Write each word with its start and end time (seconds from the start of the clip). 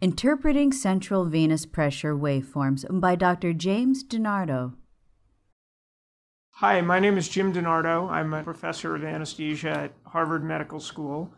Interpreting 0.00 0.72
Central 0.72 1.24
Venous 1.24 1.64
Pressure 1.64 2.14
Waveforms 2.14 2.84
by 3.00 3.14
Dr. 3.14 3.52
James 3.52 4.04
DiNardo. 4.04 4.74
Hi, 6.56 6.80
my 6.80 6.98
name 6.98 7.18
is 7.18 7.28
Jim 7.28 7.52
DiNardo. 7.52 8.10
I'm 8.10 8.32
a 8.34 8.42
professor 8.42 8.94
of 8.94 9.04
anesthesia 9.04 9.70
at 9.70 9.92
Harvard 10.04 10.44
Medical 10.44 10.80
School 10.80 11.32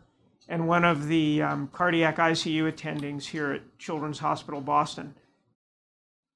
and 0.49 0.67
one 0.67 0.83
of 0.83 1.07
the 1.07 1.41
um, 1.41 1.69
cardiac 1.71 2.17
ICU 2.17 2.71
attendings 2.71 3.25
here 3.25 3.51
at 3.51 3.77
Children's 3.77 4.19
Hospital 4.19 4.59
Boston. 4.59 5.13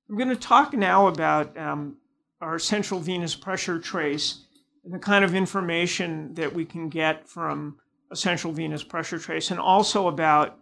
I'm 0.09 0.15
going 0.15 0.29
to 0.29 0.35
talk 0.35 0.73
now 0.73 1.07
about 1.07 1.57
um, 1.57 1.98
our 2.39 2.59
central 2.59 2.99
venous 2.99 3.35
pressure 3.35 3.79
trace 3.79 4.45
and 4.84 4.93
the 4.93 4.99
kind 4.99 5.25
of 5.25 5.34
information 5.34 6.34
that 6.35 6.53
we 6.53 6.65
can 6.65 6.89
get 6.89 7.27
from 7.27 7.77
a 8.12 8.15
central 8.15 8.53
venous 8.53 8.84
pressure 8.84 9.17
trace, 9.17 9.49
and 9.49 9.59
also 9.59 10.07
about 10.07 10.59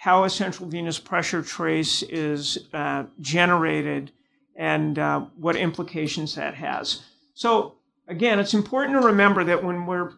how 0.00 0.24
a 0.24 0.30
central 0.30 0.66
venous 0.66 0.98
pressure 0.98 1.42
trace 1.42 2.02
is 2.04 2.68
uh, 2.72 3.04
generated 3.20 4.10
and 4.56 4.98
uh, 4.98 5.20
what 5.36 5.56
implications 5.56 6.34
that 6.34 6.54
has. 6.54 7.02
So 7.34 7.74
again, 8.08 8.38
it's 8.38 8.54
important 8.54 8.98
to 8.98 9.06
remember 9.06 9.44
that 9.44 9.62
when 9.62 9.84
we're 9.84 10.12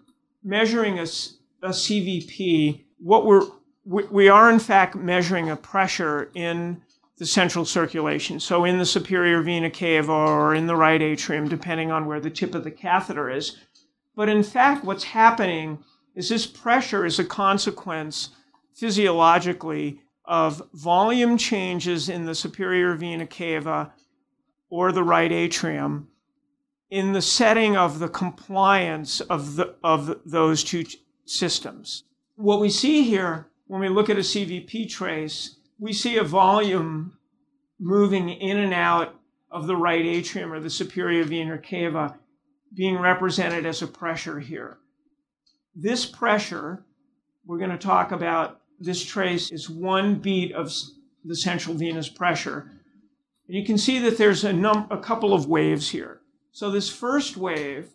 measuring 0.45 1.01
a, 1.01 1.03
a 1.03 1.71
CVP, 1.71 2.85
what 2.99 3.27
we're 3.27 3.45
we, 3.85 4.05
we 4.05 4.29
are 4.29 4.53
in 4.53 4.61
fact 4.61 4.95
measuring 4.95 5.51
a 5.51 5.57
pressure 5.57 6.31
in 6.35 6.81
the 7.17 7.27
central 7.27 7.65
circulation. 7.65 8.39
So 8.39 8.65
in 8.65 8.79
the 8.79 8.87
superior 8.87 9.43
vena 9.43 9.69
cava 9.69 10.13
or 10.13 10.55
in 10.55 10.69
the 10.69 10.77
right 10.77 11.03
atrium, 11.03 11.49
depending 11.49 11.91
on 11.91 12.07
where 12.07 12.21
the 12.21 12.31
tip 12.31 12.55
of 12.55 12.63
the 12.63 12.71
catheter 12.71 13.29
is. 13.31 13.57
But 14.15 14.29
in 14.29 14.45
fact, 14.45 14.85
what's 14.85 15.03
happening 15.03 15.83
is 16.15 16.29
this 16.29 16.47
pressure 16.47 17.05
is 17.05 17.19
a 17.19 17.25
consequence 17.25 18.29
physiologically 18.75 20.01
of 20.25 20.63
volume 20.73 21.37
changes 21.37 22.09
in 22.09 22.27
the 22.27 22.35
superior 22.35 22.95
vena 22.95 23.27
cava 23.27 23.93
or 24.71 24.93
the 24.93 25.03
right 25.03 25.33
atrium 25.33 26.09
in 26.91 27.13
the 27.13 27.23
setting 27.23 27.77
of 27.77 27.99
the 27.99 28.09
compliance 28.09 29.21
of, 29.23 29.57
the, 29.57 29.75
of 29.83 30.21
those 30.25 30.63
two 30.63 30.85
systems. 31.25 32.05
What 32.37 32.61
we 32.61 32.71
see 32.71 33.03
here 33.03 33.49
when 33.67 33.81
we 33.81 33.89
look 33.89 34.11
at 34.11 34.19
a 34.19 34.21
CVP 34.21 34.91
trace, 34.91 35.57
we 35.79 35.93
see 35.93 36.19
a 36.19 36.25
volume 36.25 37.17
moving 37.81 38.29
in 38.29 38.59
and 38.59 38.75
out 38.75 39.15
of 39.51 39.67
the 39.67 39.77
right 39.77 40.05
atrium 40.05 40.53
or 40.53 40.61
the 40.61 40.71
superior 40.71 41.25
vena 41.25 41.59
cava 41.59 42.19
being 42.75 42.99
represented 42.99 43.67
as 43.67 43.83
a 43.83 43.87
pressure 43.87 44.41
here. 44.41 44.79
This 45.75 46.07
pressure, 46.07 46.85
we're 47.47 47.59
going 47.59 47.71
to 47.71 47.79
talk 47.79 48.13
about 48.13 48.61
this 48.83 49.05
trace 49.05 49.51
is 49.53 49.71
one 49.71 50.17
beat 50.17 50.53
of 50.53 50.73
the 51.25 51.37
central 51.37 51.75
venous 51.75 52.09
pressure. 52.09 52.71
And 53.47 53.57
you 53.57 53.65
can 53.65 53.79
see 53.79 53.99
that 54.01 54.19
there's 54.19 54.45
a, 54.45 54.53
num- 54.53 54.89
a 54.91 54.99
couple 54.99 55.33
of 55.33 55.47
waves 55.47 55.91
here. 55.91 56.21
So 56.51 56.71
this 56.71 56.89
first 56.89 57.37
wave 57.37 57.91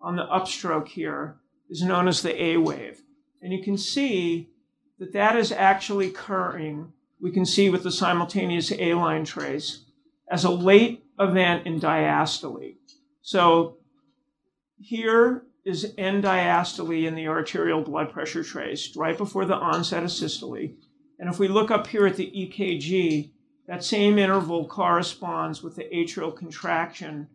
on 0.00 0.16
the 0.16 0.26
upstroke 0.26 0.88
here 0.88 1.36
is 1.70 1.82
known 1.82 2.08
as 2.08 2.22
the 2.22 2.42
A 2.42 2.56
wave. 2.56 3.02
And 3.40 3.52
you 3.52 3.62
can 3.62 3.78
see 3.78 4.50
that 4.98 5.12
that 5.12 5.36
is 5.36 5.52
actually 5.52 6.08
occurring, 6.08 6.92
we 7.20 7.30
can 7.30 7.46
see 7.46 7.70
with 7.70 7.84
the 7.84 7.92
simultaneous 7.92 8.72
A 8.72 8.94
line 8.94 9.24
trace, 9.24 9.84
as 10.30 10.44
a 10.44 10.50
late 10.50 11.04
event 11.18 11.66
in 11.66 11.80
diastole. 11.80 12.76
So 13.22 13.76
here 14.78 15.44
is 15.64 15.94
end 15.96 16.24
diastole 16.24 17.06
in 17.06 17.14
the 17.14 17.28
arterial 17.28 17.82
blood 17.82 18.12
pressure 18.12 18.42
trace 18.42 18.96
right 18.96 19.16
before 19.16 19.44
the 19.44 19.54
onset 19.54 20.02
of 20.02 20.10
systole. 20.10 20.70
And 21.18 21.30
if 21.30 21.38
we 21.38 21.48
look 21.48 21.70
up 21.70 21.86
here 21.86 22.06
at 22.06 22.16
the 22.16 22.30
EKG, 22.30 23.30
that 23.68 23.84
same 23.84 24.18
interval 24.18 24.66
corresponds 24.66 25.62
with 25.62 25.76
the 25.76 25.84
atrial 25.84 26.34
contraction 26.34 27.28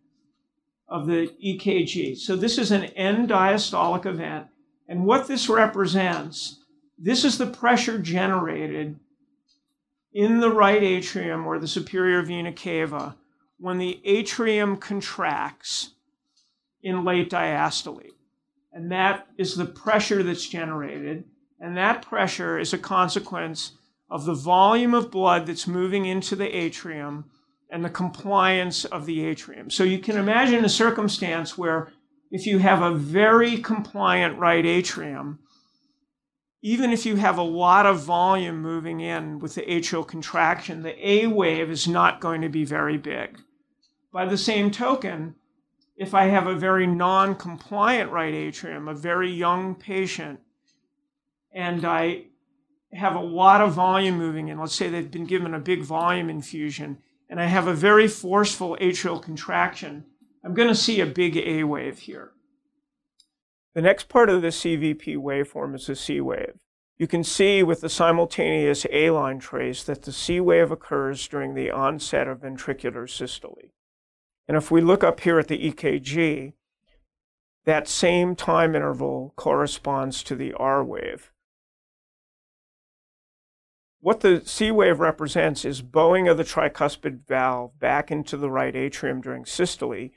of 0.89 1.07
the 1.07 1.31
EKG. 1.43 2.17
So 2.17 2.35
this 2.35 2.57
is 2.57 2.71
an 2.71 2.85
end 2.85 3.29
diastolic 3.29 4.05
event. 4.05 4.47
And 4.89 5.05
what 5.05 5.27
this 5.27 5.49
represents, 5.49 6.59
this 6.97 7.23
is 7.23 7.37
the 7.37 7.47
pressure 7.47 7.97
generated 7.97 8.99
in 10.13 10.39
the 10.39 10.51
right 10.51 10.81
atrium 10.81 11.45
or 11.45 11.59
the 11.59 11.67
superior 11.67 12.21
vena 12.21 12.51
cava 12.51 13.15
when 13.59 13.77
the 13.77 14.01
atrium 14.03 14.77
contracts 14.77 15.91
in 16.81 17.03
late 17.03 17.29
diastole. 17.29 18.11
And 18.77 18.91
that 18.91 19.25
is 19.39 19.55
the 19.55 19.65
pressure 19.65 20.21
that's 20.21 20.47
generated. 20.47 21.23
And 21.59 21.75
that 21.77 22.03
pressure 22.03 22.59
is 22.59 22.73
a 22.73 22.77
consequence 22.77 23.71
of 24.07 24.25
the 24.25 24.35
volume 24.35 24.93
of 24.93 25.09
blood 25.09 25.47
that's 25.47 25.65
moving 25.65 26.05
into 26.05 26.35
the 26.35 26.55
atrium 26.55 27.25
and 27.71 27.83
the 27.83 27.89
compliance 27.89 28.85
of 28.85 29.07
the 29.07 29.25
atrium. 29.25 29.71
So 29.71 29.83
you 29.83 29.97
can 29.97 30.15
imagine 30.15 30.63
a 30.63 30.69
circumstance 30.69 31.57
where 31.57 31.91
if 32.29 32.45
you 32.45 32.59
have 32.59 32.83
a 32.83 32.93
very 32.93 33.57
compliant 33.57 34.37
right 34.37 34.63
atrium, 34.63 35.39
even 36.61 36.91
if 36.91 37.03
you 37.03 37.15
have 37.15 37.39
a 37.39 37.41
lot 37.41 37.87
of 37.87 38.01
volume 38.03 38.61
moving 38.61 38.99
in 38.99 39.39
with 39.39 39.55
the 39.55 39.63
atrial 39.63 40.07
contraction, 40.07 40.83
the 40.83 41.09
A 41.09 41.25
wave 41.25 41.71
is 41.71 41.87
not 41.87 42.21
going 42.21 42.41
to 42.41 42.49
be 42.49 42.63
very 42.63 42.99
big. 42.99 43.39
By 44.13 44.27
the 44.27 44.37
same 44.37 44.69
token, 44.69 45.33
if 45.97 46.13
I 46.13 46.25
have 46.25 46.45
a 46.45 46.55
very 46.55 46.85
non 46.85 47.35
compliant 47.35 48.11
right 48.11 48.33
atrium, 48.33 48.87
a 48.87 48.93
very 48.93 49.31
young 49.31 49.73
patient, 49.75 50.39
and 51.51 51.83
I 51.83 52.25
have 52.93 53.15
a 53.15 53.19
lot 53.19 53.61
of 53.61 53.73
volume 53.73 54.17
moving 54.17 54.47
in, 54.47 54.59
let's 54.59 54.75
say 54.75 54.89
they've 54.89 55.09
been 55.09 55.25
given 55.25 55.53
a 55.53 55.59
big 55.59 55.81
volume 55.81 56.29
infusion, 56.29 56.99
and 57.29 57.41
I 57.41 57.45
have 57.45 57.67
a 57.67 57.73
very 57.73 58.07
forceful 58.07 58.77
atrial 58.79 59.21
contraction, 59.21 60.05
I'm 60.43 60.53
going 60.53 60.69
to 60.69 60.75
see 60.75 61.01
a 61.01 61.05
big 61.05 61.35
A 61.35 61.63
wave 61.63 61.99
here. 61.99 62.31
The 63.73 63.81
next 63.81 64.07
part 64.07 64.29
of 64.29 64.41
the 64.41 64.47
CVP 64.47 65.17
waveform 65.17 65.75
is 65.75 65.87
the 65.87 65.95
C 65.95 66.21
wave. 66.21 66.53
You 66.97 67.07
can 67.07 67.23
see 67.23 67.61
with 67.63 67.81
the 67.81 67.89
simultaneous 67.89 68.85
A 68.91 69.09
line 69.09 69.39
trace 69.39 69.83
that 69.83 70.03
the 70.03 70.11
C 70.11 70.39
wave 70.39 70.71
occurs 70.71 71.27
during 71.27 71.53
the 71.53 71.69
onset 71.69 72.27
of 72.27 72.41
ventricular 72.41 73.09
systole. 73.09 73.71
And 74.47 74.55
if 74.55 74.71
we 74.71 74.81
look 74.81 75.03
up 75.03 75.19
here 75.19 75.39
at 75.39 75.47
the 75.47 75.71
EKG, 75.71 76.53
that 77.65 77.87
same 77.87 78.35
time 78.35 78.75
interval 78.75 79.33
corresponds 79.35 80.23
to 80.23 80.35
the 80.35 80.53
R 80.53 80.83
wave. 80.83 81.33
What 83.99 84.21
the 84.21 84.41
C 84.45 84.71
wave 84.71 85.01
represents 85.01 85.65
is 85.65 85.81
bowing 85.81 86.29
of 86.29 86.37
the 86.37 86.45
tricuspid 86.45 87.27
valve 87.27 87.77
back 87.77 88.09
into 88.09 88.37
the 88.37 88.49
right 88.49 88.73
atrium 88.73 89.19
during 89.19 89.45
systole, 89.45 90.11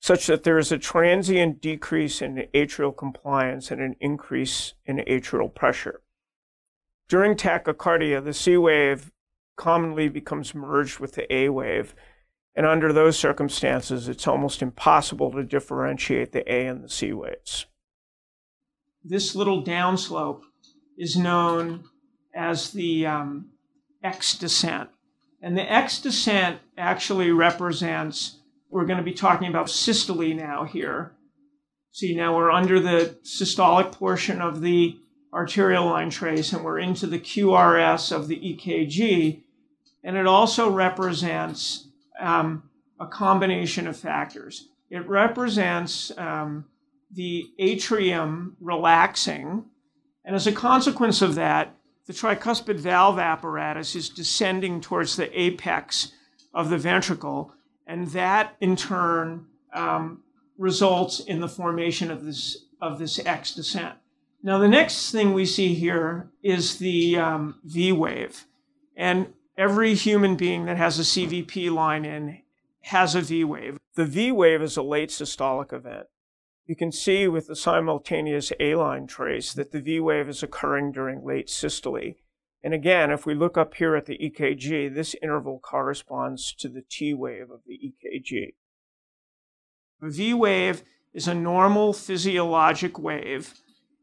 such 0.00 0.26
that 0.26 0.42
there 0.42 0.58
is 0.58 0.70
a 0.70 0.78
transient 0.78 1.62
decrease 1.62 2.20
in 2.20 2.46
atrial 2.52 2.94
compliance 2.94 3.70
and 3.70 3.80
an 3.80 3.96
increase 4.00 4.74
in 4.84 4.98
atrial 4.98 5.54
pressure. 5.54 6.02
During 7.08 7.36
tachycardia, 7.36 8.22
the 8.22 8.34
C 8.34 8.56
wave 8.56 9.12
commonly 9.56 10.08
becomes 10.08 10.54
merged 10.54 10.98
with 10.98 11.12
the 11.12 11.32
A 11.32 11.48
wave, 11.48 11.94
and 12.54 12.66
under 12.66 12.92
those 12.92 13.18
circumstances, 13.18 14.08
it's 14.08 14.26
almost 14.26 14.60
impossible 14.60 15.32
to 15.32 15.42
differentiate 15.42 16.32
the 16.32 16.50
A 16.52 16.66
and 16.66 16.84
the 16.84 16.88
C 16.88 17.12
waves. 17.12 17.66
This 19.04 19.34
little 19.34 19.64
downslope 19.64 20.42
is 20.98 21.16
known 21.16 21.84
as 22.34 22.70
the 22.70 23.06
um, 23.06 23.50
X 24.02 24.36
descent. 24.36 24.90
And 25.40 25.56
the 25.56 25.70
X 25.70 26.00
descent 26.00 26.60
actually 26.76 27.32
represents, 27.32 28.38
we're 28.70 28.86
going 28.86 28.98
to 28.98 29.04
be 29.04 29.14
talking 29.14 29.48
about 29.48 29.70
systole 29.70 30.34
now 30.34 30.64
here. 30.64 31.12
See, 31.90 32.14
now 32.14 32.36
we're 32.36 32.50
under 32.50 32.78
the 32.80 33.16
systolic 33.24 33.92
portion 33.92 34.40
of 34.40 34.60
the 34.60 34.98
arterial 35.32 35.86
line 35.86 36.10
trace 36.10 36.52
and 36.52 36.64
we're 36.64 36.78
into 36.78 37.06
the 37.06 37.18
QRS 37.18 38.12
of 38.14 38.28
the 38.28 38.36
EKG. 38.36 39.42
And 40.04 40.16
it 40.16 40.26
also 40.26 40.70
represents 40.70 41.88
um, 42.22 42.62
a 42.98 43.06
combination 43.06 43.86
of 43.86 43.96
factors. 43.96 44.68
It 44.90 45.06
represents 45.08 46.12
um, 46.16 46.66
the 47.10 47.50
atrium 47.58 48.56
relaxing, 48.60 49.64
and 50.24 50.36
as 50.36 50.46
a 50.46 50.52
consequence 50.52 51.20
of 51.20 51.34
that, 51.34 51.76
the 52.06 52.12
tricuspid 52.12 52.76
valve 52.76 53.18
apparatus 53.18 53.94
is 53.94 54.08
descending 54.08 54.80
towards 54.80 55.16
the 55.16 55.40
apex 55.40 56.12
of 56.52 56.68
the 56.68 56.78
ventricle, 56.78 57.52
And 57.86 58.08
that 58.08 58.56
in 58.60 58.76
turn 58.76 59.46
um, 59.72 60.22
results 60.58 61.20
in 61.20 61.40
the 61.40 61.48
formation 61.48 62.10
of 62.10 62.24
this, 62.24 62.64
of 62.80 62.98
this 62.98 63.18
X 63.24 63.54
descent. 63.54 63.94
Now, 64.42 64.58
the 64.58 64.68
next 64.68 65.12
thing 65.12 65.32
we 65.32 65.46
see 65.46 65.74
here 65.74 66.30
is 66.42 66.78
the 66.78 67.16
um, 67.16 67.60
V 67.64 67.92
wave. 67.92 68.46
And 68.96 69.32
every 69.62 69.94
human 69.94 70.34
being 70.34 70.64
that 70.64 70.76
has 70.76 70.98
a 70.98 71.02
CVP 71.02 71.70
line 71.70 72.04
in 72.04 72.36
has 72.80 73.14
a 73.14 73.20
V 73.20 73.44
wave. 73.44 73.78
The 73.94 74.04
V 74.04 74.32
wave 74.32 74.60
is 74.60 74.76
a 74.76 74.82
late 74.82 75.10
systolic 75.10 75.72
event. 75.72 76.06
You 76.66 76.74
can 76.74 76.90
see 76.90 77.28
with 77.28 77.46
the 77.46 77.54
simultaneous 77.54 78.52
A 78.58 78.74
line 78.74 79.06
trace 79.06 79.52
that 79.52 79.70
the 79.70 79.80
V 79.80 80.00
wave 80.00 80.28
is 80.28 80.42
occurring 80.42 80.90
during 80.90 81.24
late 81.24 81.48
systole. 81.48 82.14
And 82.64 82.74
again, 82.74 83.12
if 83.12 83.24
we 83.24 83.34
look 83.34 83.56
up 83.56 83.74
here 83.74 83.94
at 83.94 84.06
the 84.06 84.18
EKG, 84.18 84.92
this 84.92 85.14
interval 85.22 85.60
corresponds 85.60 86.52
to 86.54 86.68
the 86.68 86.82
T 86.82 87.14
wave 87.14 87.48
of 87.52 87.60
the 87.64 87.78
EKG. 87.78 88.54
A 90.02 90.10
V 90.10 90.34
wave 90.34 90.82
is 91.14 91.28
a 91.28 91.34
normal 91.34 91.92
physiologic 91.92 92.98
wave, 92.98 93.54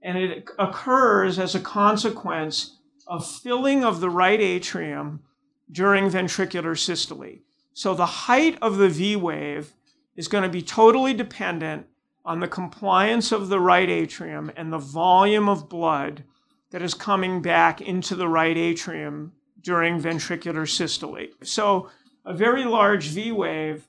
and 0.02 0.18
it 0.18 0.50
occurs 0.58 1.38
as 1.38 1.54
a 1.54 1.60
consequence 1.60 2.78
of 3.08 3.30
filling 3.30 3.84
of 3.84 4.00
the 4.00 4.10
right 4.10 4.40
atrium 4.40 5.24
during 5.72 6.10
ventricular 6.10 6.78
systole. 6.78 7.40
So 7.74 7.94
the 7.94 8.06
height 8.06 8.58
of 8.62 8.78
the 8.78 8.90
V 8.90 9.16
wave 9.16 9.74
is 10.16 10.28
going 10.28 10.44
to 10.44 10.50
be 10.50 10.62
totally 10.62 11.14
dependent 11.14 11.88
on 12.26 12.40
the 12.40 12.48
compliance 12.48 13.32
of 13.32 13.50
the 13.50 13.60
right 13.60 13.90
atrium 13.90 14.52
and 14.56 14.72
the 14.72 14.78
volume 14.78 15.48
of 15.48 15.70
blood 15.70 16.24
that 16.72 16.82
is 16.82 16.94
coming 16.94 17.42
back 17.42 17.82
into 17.82 18.16
the 18.16 18.28
right 18.28 18.58
atrium 18.58 19.32
during 19.62 20.02
ventricular 20.02 20.68
systole. 20.70 21.26
So 21.44 21.90
a 22.26 22.34
very 22.34 22.66
large 22.66 23.08
V 23.08 23.32
wave 23.32 23.88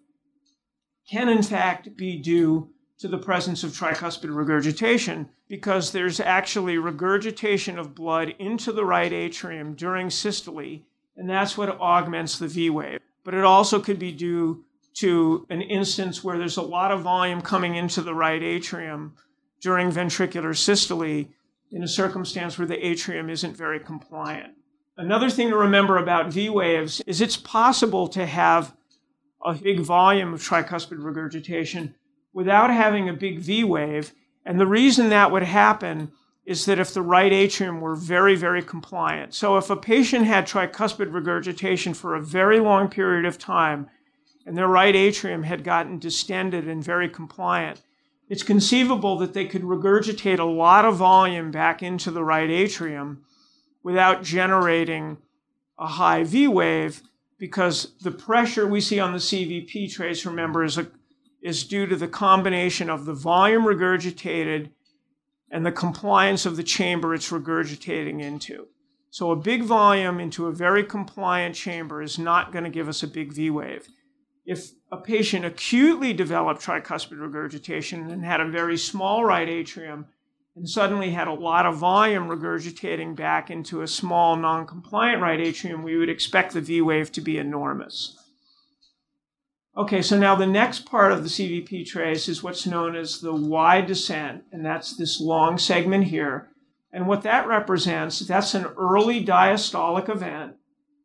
can 1.11 1.29
in 1.29 1.43
fact 1.43 1.97
be 1.97 2.17
due 2.17 2.71
to 2.99 3.09
the 3.09 3.19
presence 3.19 3.65
of 3.65 3.73
tricuspid 3.73 4.35
regurgitation 4.35 5.29
because 5.49 5.91
there's 5.91 6.21
actually 6.21 6.79
regurgitation 6.79 7.79
of 7.79 7.95
blood 7.95 8.35
into 8.39 8.73
the 8.73 8.85
right 8.85 9.13
atrium 9.13 9.75
during 9.75 10.11
systole, 10.11 10.79
and 11.17 11.29
that's 11.29 11.57
what 11.57 11.69
augments 11.81 12.39
the 12.39 12.49
V 12.49 12.71
wave. 12.71 13.01
But 13.25 13.35
it 13.35 13.45
also 13.45 13.81
could 13.81 13.99
be 13.99 14.13
due 14.13 14.65
to 14.95 15.47
an 15.51 15.63
instance 15.63 16.25
where 16.25 16.39
there's 16.39 16.57
a 16.57 16.63
lot 16.63 16.91
of 16.91 17.03
volume 17.03 17.41
coming 17.43 17.77
into 17.77 18.01
the 18.01 18.15
right 18.15 18.43
atrium 18.43 19.15
during 19.61 19.91
ventricular 19.91 20.57
systole 20.57 21.27
in 21.73 21.83
a 21.83 21.89
circumstance 21.89 22.59
where 22.59 22.67
the 22.67 22.87
atrium 22.87 23.31
isn't 23.31 23.57
very 23.57 23.79
compliant. 23.79 24.55
Another 24.97 25.31
thing 25.31 25.49
to 25.51 25.57
remember 25.57 25.97
about 25.97 26.33
V 26.33 26.51
waves 26.51 27.01
is 27.07 27.21
it's 27.21 27.37
possible 27.37 28.09
to 28.09 28.27
have 28.27 28.75
a 29.45 29.55
big 29.55 29.81
volume 29.81 30.35
of 30.35 30.41
tricuspid 30.41 31.03
regurgitation 31.03 31.95
without 32.33 32.71
having 32.71 33.09
a 33.09 33.15
big 33.15 33.39
V 33.39 33.65
wave. 33.65 34.13
And 34.45 34.61
the 34.61 34.67
reason 34.67 35.09
that 35.11 35.31
would 35.31 35.43
happen 35.43 36.13
is 36.51 36.65
that 36.65 36.81
if 36.81 36.93
the 36.93 37.01
right 37.01 37.33
atrium 37.33 37.81
were 37.81 37.95
very, 37.95 38.35
very 38.35 38.61
compliant. 38.61 39.33
So 39.33 39.57
if 39.57 39.71
a 39.71 39.77
patient 39.77 40.27
had 40.27 40.49
tricuspid 40.49 41.13
regurgitation 41.13 41.95
for 41.95 42.17
a 42.17 42.21
very 42.21 42.59
long 42.59 42.89
period 42.89 43.25
of 43.25 43.39
time 43.39 43.89
and 44.45 44.59
their 44.59 44.67
right 44.67 44.97
atrium 44.97 45.45
had 45.45 45.63
gotten 45.63 46.01
distended 46.01 46.67
and 46.67 46.83
very 46.83 47.09
compliant, 47.09 47.83
it's 48.29 48.43
conceivable 48.43 49.17
that 49.19 49.33
they 49.33 49.45
could 49.45 49.63
regurgitate 49.63 50.41
a 50.41 50.45
lot 50.45 50.85
of 50.85 50.97
volume 50.97 51.53
back 51.53 51.85
into 51.85 52.11
the 52.11 52.25
right 52.25 52.51
atrium 52.51 53.23
without 53.85 54.25
generating 54.25 55.19
a 55.79 55.87
high 55.87 56.25
V 56.25 56.49
wave 56.49 57.01
because 57.39 57.93
the 58.01 58.11
pressure 58.11 58.67
we 58.67 58.81
see 58.81 58.99
on 58.99 59.13
the 59.13 59.19
CVP 59.19 59.93
trace, 59.93 60.27
remember, 60.27 60.65
is, 60.65 60.79
a, 60.79 60.89
is 61.41 61.63
due 61.63 61.87
to 61.87 61.95
the 61.95 62.09
combination 62.09 62.91
of 62.91 63.05
the 63.05 63.15
volume 63.15 63.63
regurgitated 63.63 64.71
and 65.51 65.65
the 65.65 65.73
compliance 65.73 66.47
of 66.47 66.57
the 66.57 66.63
chamber 66.63 67.15
it's 67.15 67.31
regurgitating 67.31 68.21
into. 68.21 68.69
So 69.11 69.33
a 69.33 69.37
big 69.37 69.65
volume 69.65 70.21
into 70.21 70.47
a 70.47 70.53
very 70.53 70.85
compliant 70.85 71.55
chamber 71.55 72.01
is 72.01 72.19
not 72.19 72.53
going 72.53 72.65
to 72.65 72.71
give 72.71 72.89
us 72.89 73.03
a 73.03 73.09
big 73.09 73.33
V 73.33 73.51
wave 73.51 73.89
if 74.51 74.73
a 74.91 74.97
patient 74.97 75.45
acutely 75.45 76.13
developed 76.13 76.61
tricuspid 76.61 77.21
regurgitation 77.21 78.11
and 78.11 78.25
had 78.25 78.41
a 78.41 78.49
very 78.49 78.77
small 78.77 79.25
right 79.25 79.49
atrium 79.49 80.07
and 80.57 80.69
suddenly 80.69 81.11
had 81.11 81.29
a 81.29 81.33
lot 81.33 81.67
of 81.67 81.77
volume 81.77 82.27
regurgitating 82.27 83.15
back 83.15 83.51
into 83.51 83.83
a 83.83 83.87
small 83.87 84.35
non-compliant 84.35 85.23
right 85.23 85.41
atrium, 85.41 85.85
we 85.85 85.97
would 85.97 86.09
expect 86.09 86.53
the 86.53 86.61
V 86.61 86.81
wave 86.81 87.13
to 87.13 87.21
be 87.21 87.39
enormous. 87.39 88.19
Okay, 89.77 90.03
so 90.03 90.19
now 90.19 90.35
the 90.35 90.47
next 90.47 90.85
part 90.85 91.13
of 91.13 91.23
the 91.23 91.29
CVP 91.29 91.87
trace 91.87 92.29
is 92.29 92.43
what's 92.43 92.67
known 92.67 92.97
as 92.97 93.21
the 93.21 93.35
Y 93.35 93.81
descent, 93.81 94.45
and 94.53 94.65
that's 94.65 94.97
this 94.97 95.21
long 95.21 95.59
segment 95.59 96.05
here. 96.05 96.49
And 96.93 97.07
what 97.07 97.23
that 97.23 97.47
represents, 97.47 98.19
that's 98.21 98.55
an 98.55 98.67
early 98.77 99.25
diastolic 99.25 100.09
event. 100.09 100.57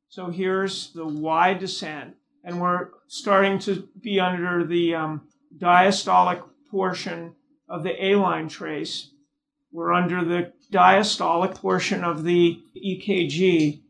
So 0.09 0.31
here's 0.31 0.91
the 0.94 1.06
Y 1.06 1.53
descent 1.53 2.15
and 2.45 2.62
we're 2.62 2.89
starting 3.07 3.57
to 3.57 3.89
be 4.00 4.19
under 4.19 4.63
the 4.63 4.94
um, 4.94 5.27
diastolic 5.57 6.41
portion 6.69 7.33
of 7.67 7.83
the 7.83 8.06
A-line 8.06 8.47
trace. 8.47 9.09
We're 9.71 9.91
under 9.91 10.23
the 10.23 10.53
diastolic 10.71 11.56
portion 11.56 12.03
of 12.03 12.23
the 12.23 12.62
EKG. 12.77 13.81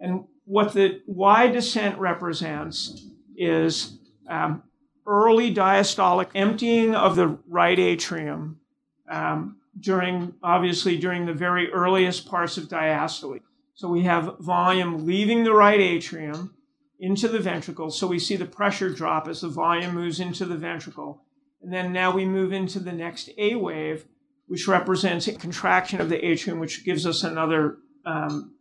And 0.00 0.24
what 0.44 0.74
the 0.74 1.00
Y 1.06 1.46
descent 1.46 1.98
represents 1.98 3.06
is 3.36 3.98
um, 4.28 4.62
early 5.06 5.54
diastolic 5.54 6.28
emptying 6.34 6.94
of 6.94 7.16
the 7.16 7.38
right 7.48 7.78
atrium 7.78 8.60
um, 9.08 9.58
during, 9.78 10.34
obviously, 10.42 10.96
during 10.96 11.26
the 11.26 11.32
very 11.32 11.70
earliest 11.72 12.26
parts 12.26 12.56
of 12.56 12.64
diastole. 12.64 13.40
So 13.74 13.88
we 13.88 14.02
have 14.02 14.38
volume 14.40 15.06
leaving 15.06 15.44
the 15.44 15.52
right 15.52 15.80
atrium 15.80 16.54
into 16.98 17.28
the 17.28 17.38
ventricle. 17.38 17.90
So 17.90 18.06
we 18.06 18.18
see 18.18 18.36
the 18.36 18.46
pressure 18.46 18.90
drop 18.90 19.28
as 19.28 19.42
the 19.42 19.48
volume 19.48 19.94
moves 19.94 20.18
into 20.18 20.46
the 20.46 20.56
ventricle. 20.56 21.22
And 21.62 21.72
then 21.72 21.92
now 21.92 22.10
we 22.10 22.24
move 22.24 22.52
into 22.52 22.80
the 22.80 22.92
next 22.92 23.30
A 23.38 23.54
wave, 23.54 24.06
which 24.46 24.66
represents 24.66 25.28
a 25.28 25.34
contraction 25.34 26.00
of 26.00 26.08
the 26.08 26.24
atrium, 26.24 26.58
which 26.58 26.84
gives 26.84 27.06
us 27.06 27.22
another 27.22 27.78
um, 28.04 28.54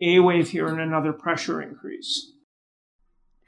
A 0.00 0.18
wave 0.18 0.50
here 0.50 0.66
and 0.66 0.80
another 0.80 1.12
pressure 1.12 1.62
increase. 1.62 2.32